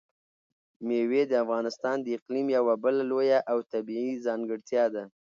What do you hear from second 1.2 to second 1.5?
د